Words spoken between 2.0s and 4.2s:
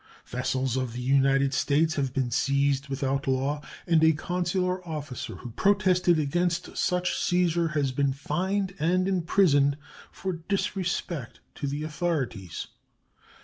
been seized without law, and a